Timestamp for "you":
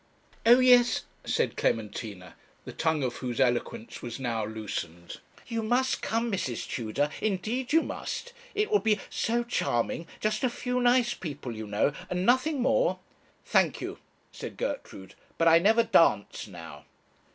5.45-5.61, 7.71-7.83, 11.55-11.67, 13.79-13.99